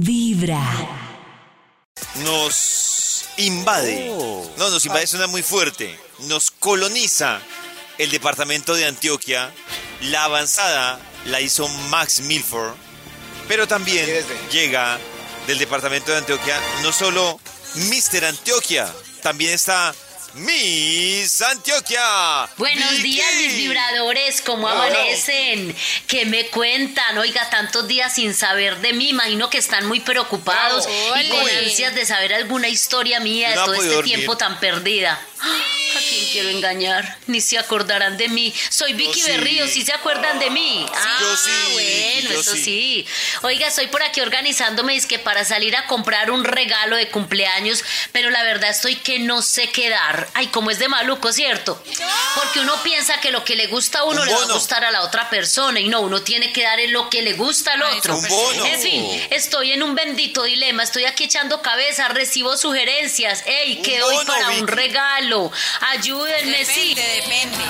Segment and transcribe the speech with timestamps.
[0.00, 0.62] Vibra.
[2.24, 4.08] Nos invade.
[4.10, 4.50] Oh.
[4.56, 5.98] No, nos invade suena muy fuerte.
[6.20, 7.40] Nos coloniza
[7.98, 9.52] el departamento de Antioquia.
[10.10, 12.74] La avanzada la hizo Max Milford.
[13.48, 14.08] Pero también
[14.50, 14.98] llega
[15.46, 17.38] del departamento de Antioquia no solo
[17.74, 18.24] Mr.
[18.24, 18.90] Antioquia,
[19.22, 19.94] también está
[20.34, 22.48] Miss Antioquia.
[22.56, 23.02] Buenos Vicky.
[23.02, 24.86] días, mis vibradores, ¿cómo Hola.
[24.86, 25.76] amanecen?
[26.06, 27.18] ¿Qué me cuentan?
[27.18, 30.88] Oiga, tantos días sin saber de mí, imagino que están muy preocupados
[31.22, 34.14] y con ansias de saber alguna historia mía de No todo este dormir.
[34.14, 35.20] tiempo tan perdida.
[35.42, 37.18] ¿A quién quiero engañar?
[37.26, 38.54] Ni se acordarán de mí.
[38.70, 39.30] Soy Vicky sí.
[39.30, 40.86] Berrío, ¿sí se acuerdan de mí?
[40.94, 42.62] ah, yo sí, bueno, yo eso sí.
[42.62, 43.06] sí.
[43.42, 47.84] Oiga, estoy por aquí organizándome es que para salir a comprar un regalo de cumpleaños,
[48.12, 50.28] pero la verdad estoy que no sé qué dar.
[50.34, 51.82] Ay, como es de maluco, ¿cierto?
[52.36, 54.84] Porque uno piensa que lo que le gusta a uno Un le va a gustar
[54.84, 57.82] a la otra persona y no, uno tiene que dar lo que le gusta al
[57.82, 58.16] Ay, otro.
[58.16, 58.66] Un bono.
[58.66, 63.42] En fin, estoy en un bendito dilema, estoy aquí echando cabeza, recibo sugerencias.
[63.46, 65.31] Ey, ¿qué doy para un Vicky.
[65.80, 66.94] Ayúdenme, sí.
[66.94, 67.64] Depende, depende.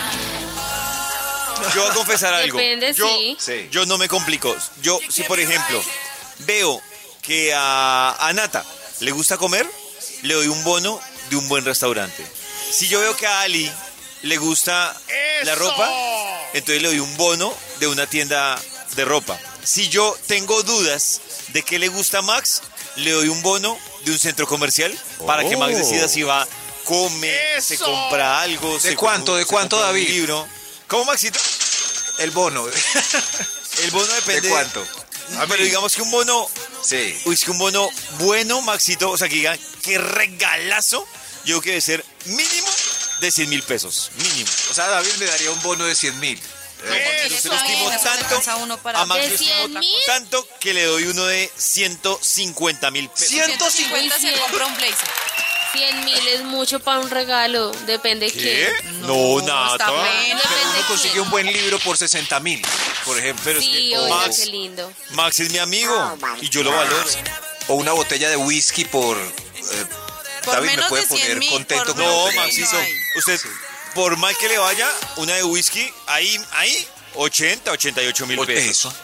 [1.75, 2.59] Yo voy a confesar algo.
[2.59, 3.07] Depende, yo,
[3.39, 3.69] sí.
[3.71, 4.55] Yo no me complico.
[4.83, 5.83] Yo, si por ejemplo,
[6.41, 6.81] veo
[7.23, 8.65] que a, a Nata
[9.01, 9.67] le gusta comer,
[10.23, 12.27] le doy un bono de un buen restaurante.
[12.71, 13.71] Si yo veo que a Ali
[14.23, 14.97] le gusta
[15.45, 15.89] la ropa,
[16.55, 18.61] entonces le doy un bono de una tienda
[18.97, 19.39] de ropa.
[19.65, 22.63] Si yo tengo dudas de qué le gusta a Max,
[22.97, 24.97] le doy un bono de un centro comercial
[25.27, 26.47] para que Max decida si va,
[26.85, 28.79] come, se compra algo.
[28.81, 30.09] se cuánto, de se cuánto, compra un David?
[30.09, 30.49] libro.
[30.89, 31.39] ¿Cómo, Maxito?
[32.19, 32.67] El bono.
[33.83, 34.43] El bono depende.
[34.43, 34.87] ¿De cuánto?
[35.39, 36.49] Ah, pero digamos que un bono.
[36.85, 37.19] Sí.
[37.25, 39.11] Uy, es que un bono bueno, Maxito.
[39.11, 41.07] O sea, que digan, qué regalazo.
[41.45, 42.69] Yo creo que debe ser mínimo
[43.21, 44.11] de 100 mil pesos.
[44.17, 44.51] Mínimo.
[44.71, 46.41] O sea, David me daría un bono de 100 mil.
[47.31, 48.25] Yo se lo estimo eso tanto.
[48.27, 50.01] alcanza uno para- A Max ¿De lo estimo 100 mil?
[50.07, 53.29] tanto que le doy uno de 150 mil pesos.
[53.29, 55.09] 150 se compra un blazer.
[55.73, 58.73] 100 mil es mucho para un regalo, depende de ¿Qué?
[58.81, 59.01] quién.
[59.03, 59.77] No, nada.
[59.79, 61.25] Pero uno de consigue quién.
[61.25, 62.63] un buen libro por 60 mil,
[63.05, 63.43] por ejemplo.
[63.45, 64.93] Pero es Sí, que oiga, Max, qué lindo.
[65.11, 67.05] Max es mi amigo y yo lo valoro.
[67.69, 69.17] O una botella de whisky por...
[69.17, 69.87] eh,
[70.45, 72.33] Por David me menos puede de 100 poner mil, contento por con No.
[72.33, 73.41] Maxito, no usted,
[73.95, 78.93] por mal que le vaya, una de whisky, ahí, ahí, 80, 88 mil pesos.
[78.93, 78.95] Eso.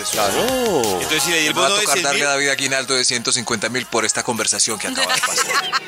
[0.00, 0.12] Eso.
[0.12, 1.00] Claro.
[1.00, 2.48] Entonces, si le di el Me va a bono de tocar 100 darle a David
[2.48, 5.44] Aguinaldo de 150 mil por esta conversación que acaba de pasar.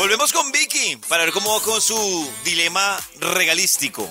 [0.00, 4.08] volvemos con Vicky para ver cómo va con su dilema regalístico.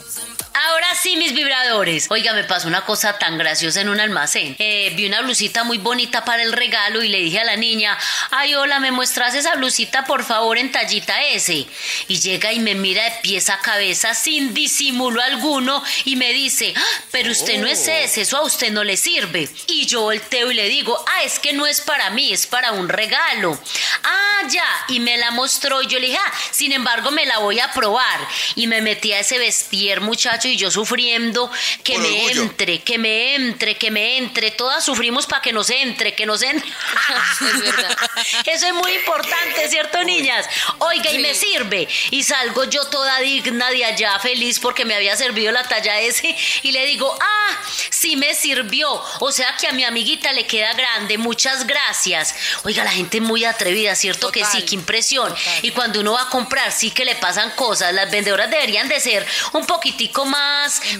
[0.81, 2.05] Ahora sí, mis vibradores.
[2.09, 4.55] Oiga, me pasó una cosa tan graciosa en un almacén.
[4.59, 7.97] Eh, vi una blusita muy bonita para el regalo y le dije a la niña,
[8.31, 11.67] ay, hola, ¿me muestras esa blusita, por favor, en tallita S?
[12.07, 16.73] Y llega y me mira de pies a cabeza sin disimulo alguno y me dice,
[16.77, 19.49] "Ah, pero usted no es ese, eso a usted no le sirve.
[19.67, 22.71] Y yo volteo y le digo, ah, es que no es para mí, es para
[22.71, 23.59] un regalo.
[24.05, 27.39] Ah, ya, y me la mostró y yo le dije, ah, sin embargo, me la
[27.39, 28.25] voy a probar.
[28.55, 31.49] Y me metí a ese vestir, muchacho, y yo sufriendo
[31.83, 32.41] que Por me orgullo.
[32.43, 34.51] entre, que me entre, que me entre.
[34.51, 36.69] Todas sufrimos para que nos entre, que nos entre.
[37.39, 38.59] Es.
[38.59, 40.45] Eso es muy importante, ¿cierto, niñas?
[40.79, 41.87] Oiga, y me sirve.
[42.11, 46.35] Y salgo yo toda digna de allá, feliz porque me había servido la talla S.
[46.63, 47.57] Y le digo, ah,
[47.89, 49.01] sí me sirvió.
[49.19, 51.17] O sea que a mi amiguita le queda grande.
[51.17, 52.35] Muchas gracias.
[52.63, 54.63] Oiga, la gente es muy atrevida, ¿cierto que sí?
[54.63, 55.29] Qué impresión.
[55.29, 55.59] total.
[55.61, 57.93] Y cuando uno va a comprar, sí que le pasan cosas.
[57.93, 60.48] Las vendedoras deberían de ser un poquitico más,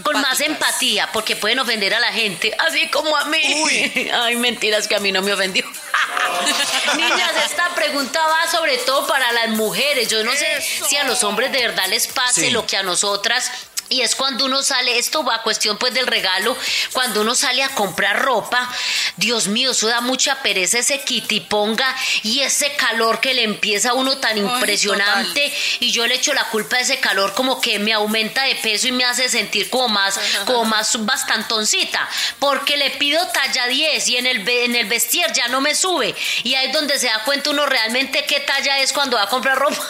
[0.04, 4.10] con más empatía, porque pueden ofender a la gente, así como a mí.
[4.14, 5.66] Ay, mentiras que a mí no me ofendió.
[6.96, 10.08] Niñas, esta pregunta va sobre todo para las mujeres.
[10.10, 12.50] Yo no sé si a los hombres de verdad les pase Sí.
[12.52, 13.52] lo que a nosotras.
[13.90, 16.56] Y es cuando uno sale, esto va a cuestión pues del regalo,
[16.94, 18.70] cuando uno sale a comprar ropa,
[19.18, 21.04] Dios mío, eso da mucha pereza ese
[21.50, 25.52] ponga y ese calor que le empieza a uno tan impresionante.
[25.80, 28.88] y yo le echo la culpa a ese calor como que me aumenta de peso
[28.88, 32.08] y me hace sentir como más, como más bastantoncita,
[32.40, 36.16] porque le pido talla 10 y en el, en el vestir ya no me sube.
[36.44, 39.30] Y ahí es donde se da cuenta uno realmente qué talla es cuando va a
[39.30, 39.84] comprar ropa.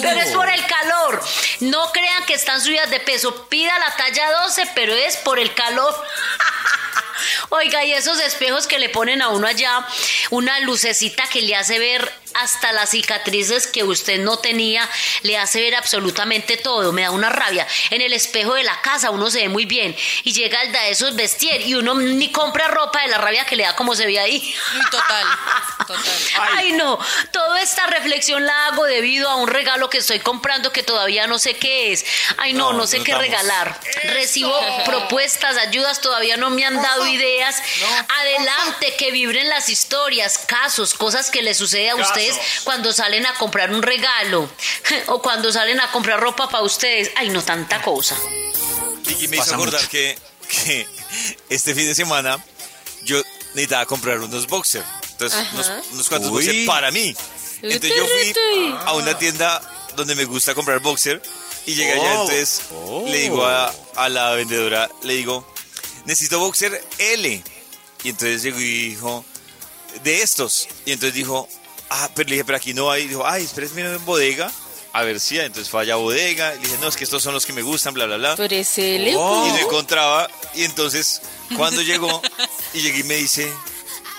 [0.00, 1.22] Pero es por el calor.
[1.60, 3.48] No crean que están subidas de peso.
[3.48, 5.94] Pida la talla 12, pero es por el calor.
[7.50, 9.86] Oiga, y esos espejos que le ponen a uno allá,
[10.30, 14.88] una lucecita que le hace ver hasta las cicatrices que usted no tenía,
[15.22, 16.92] le hace ver absolutamente todo.
[16.92, 17.66] Me da una rabia.
[17.90, 20.90] En el espejo de la casa uno se ve muy bien y llega el de
[20.90, 24.06] esos vestir y uno ni compra ropa de la rabia que le da como se
[24.06, 24.54] ve ahí.
[24.90, 25.26] Total,
[25.86, 26.04] total.
[26.56, 26.98] Ay, no,
[27.32, 31.38] toda esta reflexión la hago debido a un regalo que estoy comprando que todavía no
[31.38, 32.04] sé qué es.
[32.38, 33.22] Ay, no, no, No, sé qué estamos.
[33.22, 33.80] regalar.
[34.04, 34.54] Recibo
[34.84, 37.62] propuestas, ayudas, todavía no me han dado ideas.
[38.20, 41.94] Adelante, que vibren las historias, casos, cosas que les sucede a
[42.30, 44.48] ustedes cuando salen a comprar un regalo
[45.08, 47.10] o cuando salen a comprar ropa para ustedes.
[47.16, 48.16] Ay, no, tanta cosa.
[49.06, 49.90] Vicky me hizo Pasa acordar mucho.
[49.90, 50.18] que,
[50.48, 50.86] que
[51.48, 52.42] este fin de semana
[53.04, 53.22] yo
[53.54, 54.84] necesitaba comprar unos boxers.
[55.12, 56.36] Entonces, unos, unos cuantos Uy.
[56.44, 57.14] boxers para mí.
[57.62, 59.60] Entonces yo fui a una tienda
[59.96, 61.22] donde me gusta comprar boxer
[61.66, 62.22] y llegué allá, Oh.
[62.22, 63.04] entonces Oh.
[63.06, 65.46] le digo a, a la vendedora, le digo,
[66.04, 67.42] necesito boxer L.
[68.02, 69.24] Y entonces llegó y dijo,
[70.02, 70.68] de estos.
[70.84, 71.48] Y entonces dijo,
[71.90, 73.06] ah, pero le dije, pero aquí no hay.
[73.06, 74.50] Dijo, ay, espérese en bodega.
[74.92, 75.46] A ver si hay.
[75.46, 76.54] Entonces fue allá a bodega.
[76.54, 78.36] Le dije, no, es que estos son los que me gustan, bla, bla, bla.
[78.36, 79.08] Pero es él.
[79.08, 80.28] Y no encontraba.
[80.54, 81.22] Y entonces,
[81.56, 82.22] cuando llegó,
[82.72, 83.52] y llegué y me dice,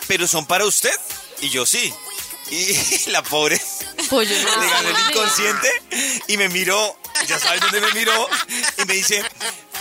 [0.08, 0.94] ¿pero son para usted?
[1.42, 1.94] Y yo sí.
[2.52, 3.60] Y la pobre
[4.10, 4.62] Pollo, no.
[4.62, 5.68] le ganó el inconsciente
[6.28, 6.96] y me miró,
[7.28, 8.28] ya sabes dónde me miró,
[8.78, 9.24] y me dice,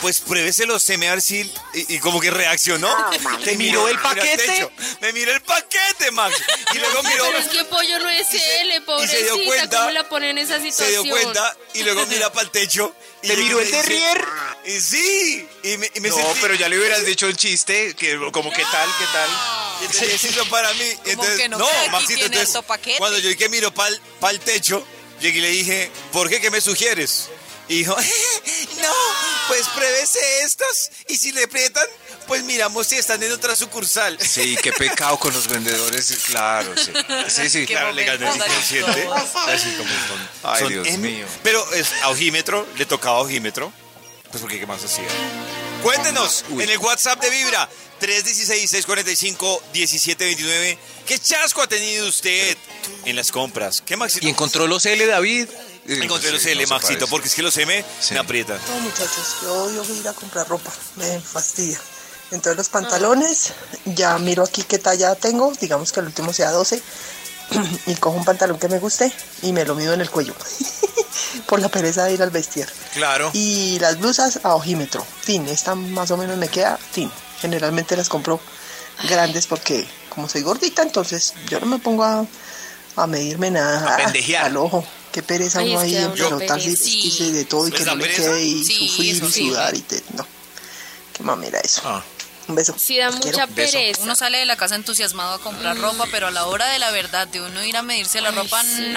[0.04, 1.50] pues pruébeselo, se me a ver si...
[1.72, 2.94] Y, y como que reaccionó.
[3.42, 4.70] Te miró el paquete.
[5.00, 6.36] Me miró el paquete, Max.
[6.74, 7.24] Y luego miró...
[7.24, 9.18] Pero es que pollo no es él, y se pobrecita.
[9.34, 12.50] dio cuenta- ¿Cómo la pone en esa se dio cuenta y luego mira para el
[12.50, 12.94] techo.
[13.22, 14.24] Y ¿Te miró me el dice- terrier?
[14.66, 17.96] Y sí, y me, y me No, sentí- pero ya le hubieras dicho un chiste,
[17.96, 19.30] que como qué tal, qué tal.
[19.80, 20.84] Y entonces son para mí.
[21.06, 22.54] Entonces, que no, no, Maxito, entonces,
[22.98, 23.96] cuando yo que miro para
[24.32, 24.86] el techo,
[25.22, 26.42] llegué y le dije, ¿por qué?
[26.42, 27.30] ¿Qué me sugieres?
[27.66, 27.96] Y dijo,
[28.76, 28.92] no,
[29.48, 31.86] pues pruébese estos y si le aprietan,
[32.26, 34.18] pues miramos si están en otra sucursal.
[34.20, 36.92] Sí, qué pecado con los vendedores, claro, sí.
[37.28, 37.92] Sí, sí, claro.
[37.92, 39.08] Le gané el inconsciente.
[39.46, 40.28] Así como son.
[40.42, 41.08] Ay, son Dios M.
[41.08, 41.26] mío.
[41.42, 43.72] Pero es a ojímetro, le tocaba ojímetro.
[44.30, 45.06] Pues porque qué más hacía.
[45.82, 47.68] Cuéntenos en el WhatsApp de Vibra
[48.00, 50.78] 316-645-1729.
[51.06, 52.56] ¿Qué chasco ha tenido usted
[53.04, 53.82] en las compras?
[53.84, 54.26] ¿Qué Maxito?
[54.26, 55.48] ¿Y encontró los L, David?
[55.86, 58.14] Encontré los L, Maxito, porque es que los M Sí.
[58.14, 58.58] me aprietan.
[58.68, 61.78] No, muchachos, yo odio ir a comprar ropa, me fastidia.
[62.30, 63.52] Entonces los pantalones,
[63.84, 66.82] ya miro aquí qué talla tengo, digamos que el último sea 12,
[67.86, 70.34] y cojo un pantalón que me guste y me lo mido en el cuello,
[71.46, 72.66] por la pereza de ir al vestir.
[72.94, 73.30] Claro.
[73.34, 77.10] Y las blusas a ojímetro, fin, esta más o menos me queda, fin.
[77.40, 78.40] Generalmente las compro
[79.08, 82.24] grandes porque como soy gordita, entonces yo no me pongo a,
[82.96, 83.94] a medirme nada.
[83.94, 84.44] A pendejear.
[84.46, 84.84] Al ojo,
[85.14, 88.12] qué pereza uno ahí en pelotarse y vestirse de todo y ¿Les que no le
[88.12, 89.48] quede y Sí, sufrir y sí.
[89.48, 90.02] sudar y te...
[90.14, 90.26] No,
[91.12, 91.82] qué mamera eso.
[91.84, 92.02] Ah.
[92.48, 92.74] Un beso.
[92.76, 94.02] Sí, da mucha pereza.
[94.02, 96.90] Uno sale de la casa entusiasmado a comprar ropa, pero a la hora de la
[96.90, 98.92] verdad, de uno ir a medirse la Ay, ropa, sí.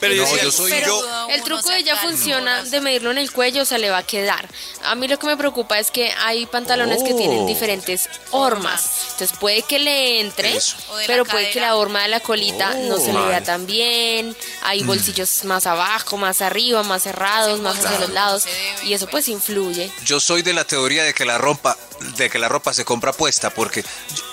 [0.00, 3.64] Pero No, yo, soy- yo- El truco de ella funciona de medirlo en el cuello,
[3.64, 4.48] se le va a quedar.
[4.84, 7.46] A mí lo que me preocupa es que hay pantalones que tienen Oh.
[7.46, 9.08] diferentes hormas.
[9.12, 10.56] Entonces puede que le entre.
[10.56, 10.60] O
[11.06, 13.26] pero puede que la horma de la colita no se le Oh.
[13.26, 14.36] vea tan bien.
[14.62, 18.44] Hay bolsillos más abajo, más arriba, más cerrados, más hacia los lados.
[18.84, 19.90] Y eso pues influye.
[20.04, 21.76] Yo soy de la teoría de que la ropa,
[22.16, 23.84] de que la ropa se compra puesta, porque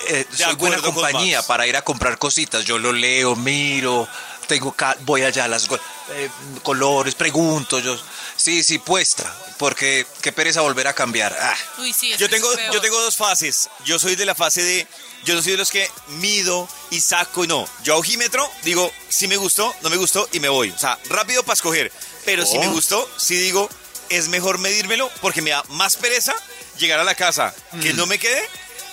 [0.10, 2.64] eh, soy buena compañía para ir a comprar cositas.
[2.66, 4.08] Yo lo leo, miro,
[4.48, 5.68] tengo voy allá a las
[6.12, 6.30] eh,
[6.64, 8.00] colores, pregunto, yo
[8.36, 11.36] sí, sí puesta, porque qué pereza volver a cambiar.
[11.40, 13.70] Ah, Uy, sí, Yo tengo, yo tengo dos fases.
[13.86, 14.88] Yo soy de la fase de.
[15.24, 17.68] Yo no soy de los que mido y saco y no.
[17.84, 20.70] Yo a ojímetro digo, si me gustó, no me gustó y me voy.
[20.70, 21.92] O sea, rápido para escoger.
[22.26, 22.72] Pero si me Oh.
[22.72, 23.68] gustó, sí digo,
[24.10, 26.36] es mejor medírmelo porque me da más pereza
[26.78, 27.98] llegar a la casa, que Mm.
[27.98, 28.48] no me quede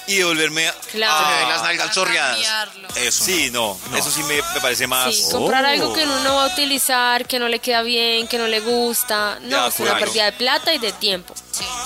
[0.06, 0.72] y devolverme a.
[0.90, 1.18] Claro.
[1.26, 2.32] se me ven las nalgas a chorreadas.
[2.34, 2.88] cambiarlo.
[2.96, 3.24] Eso.
[3.24, 3.96] Sí, no, No.
[3.96, 5.14] Eso sí me, me parece más.
[5.14, 5.68] Sí, comprar Oh.
[5.68, 8.60] algo que uno no va a utilizar, que no le queda bien, que no le
[8.60, 9.38] gusta.
[9.42, 11.34] No, es una pérdida de plata y de tiempo.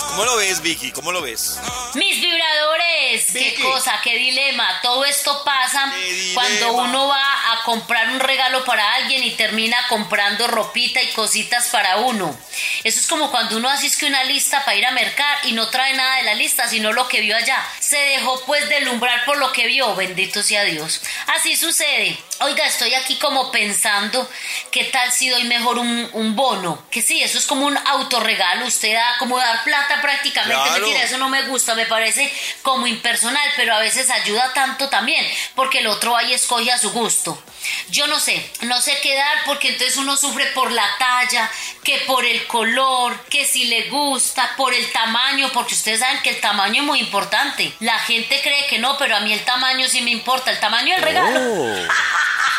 [0.08, 0.92] ¿Cómo lo ves, Vicky?
[0.92, 1.58] ¿Cómo lo ves?
[1.94, 3.62] Mis vibradores, qué Vicky.
[3.62, 4.80] cosa, qué dilema.
[4.82, 6.34] Todo esto pasa Qué dilema.
[6.40, 11.66] cuando uno va a comprar un regalo para alguien y termina comprando ropita y cositas
[11.66, 12.38] para uno.
[12.84, 15.68] Eso es como cuando uno es que una lista para ir a mercar y no
[15.68, 17.60] trae nada de la lista, sino lo que vio allá.
[17.80, 21.02] Se dejó pues delumbrar por lo que vio, bendito sea Dios.
[21.26, 22.16] Así sucede.
[22.40, 24.30] Oiga, estoy aquí como pensando
[24.70, 26.86] qué tal si doy mejor un, un bono.
[26.88, 28.66] Que sí, eso es como un autorregalo.
[28.66, 30.54] Usted da como dar plata prácticamente.
[30.54, 30.86] Claro.
[30.86, 32.32] Mentira, eso no me gusta, me parece
[32.62, 36.92] como impersonal, pero a veces ayuda tanto también, porque el otro ahí escoge a su
[36.92, 37.42] gusto.
[37.90, 41.50] Yo no sé, no sé qué dar, porque entonces uno sufre por la talla,
[41.84, 46.30] que por el color, que si le gusta, por el tamaño, porque ustedes saben que
[46.30, 47.72] el tamaño es muy importante.
[47.80, 50.94] La gente cree que no, pero a mí el tamaño sí me importa, el tamaño
[50.94, 51.86] del regalo.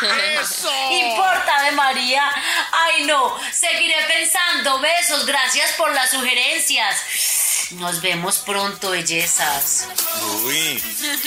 [0.90, 2.22] Importa de María.
[2.72, 3.36] Ay, no.
[3.52, 4.78] Seguiré pensando.
[4.80, 5.26] Besos.
[5.26, 6.96] Gracias por las sugerencias.
[7.72, 9.88] Nos vemos pronto, bellezas.
[10.44, 10.82] Uy.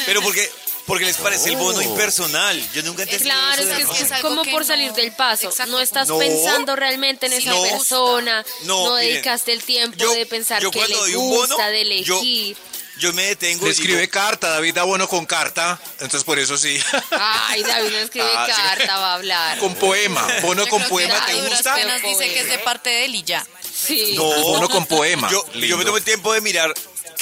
[0.06, 0.50] Pero porque,
[0.92, 2.62] porque les parece el bono impersonal.
[2.74, 5.48] Yo nunca entendí Claro, eso es que es, como por no- salir del paso.
[5.48, 5.72] Exacto.
[5.72, 6.18] No estás No.
[6.20, 7.62] pensando realmente en esa No.
[7.64, 8.44] persona.
[8.64, 11.48] No, No, miren, dedicaste el tiempo yo- de pensar yo que le doy un bono,
[11.56, 12.58] gusta, de elegir.
[13.00, 16.38] Yo me detengo Le y digo, escribe carta, David da bueno con carta, entonces por
[16.38, 16.78] eso sí.
[17.12, 18.62] Ay, David no escribe Ah, sí.
[18.62, 19.58] carta, va a hablar.
[19.60, 21.76] con poema, bono Yo con poema, ¿te gusta?
[22.04, 23.48] dice que es de parte de él y ya.
[23.74, 24.14] Sí.
[24.16, 25.32] No, Bono con poema.
[25.32, 26.74] Yo, yo me tomo el tiempo de mirar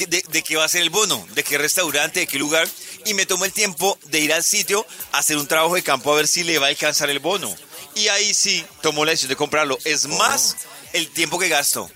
[0.06, 2.68] de, de qué va a ser el bono, de qué restaurante, de qué lugar,
[3.06, 6.12] y me tomo el tiempo de ir al sitio a hacer un trabajo de campo
[6.12, 7.56] a ver si le va a alcanzar el bono.
[7.96, 9.78] Y ahí sí tomo la decisión de comprarlo.
[9.84, 10.56] Es más
[10.94, 11.90] el tiempo que gasto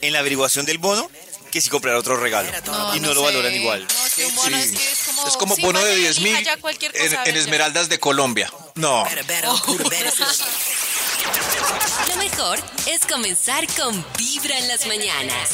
[0.00, 1.10] en la averiguación del bono
[1.50, 2.50] que si comprar otro regalo.
[2.96, 3.26] y no, lo sé.
[3.26, 3.86] valoran igual.
[3.86, 4.62] No, es que un bono Sí.
[4.62, 6.36] es que es como, Es como sí, bono de vaya, 10 mil
[7.26, 7.36] en.
[7.36, 8.50] Esmeraldas de Colombia.
[8.74, 9.04] No.
[12.08, 15.50] Lo mejor es comenzar con Vibra en las mañanas.